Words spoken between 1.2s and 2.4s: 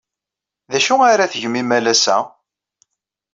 tgem imalas-a?